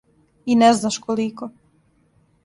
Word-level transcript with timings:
И 0.45 0.55
не 0.61 0.69
знаш 0.77 0.97
колико. 1.03 1.49